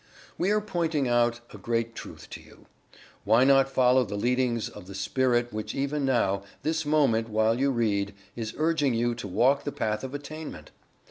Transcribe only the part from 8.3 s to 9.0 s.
is urging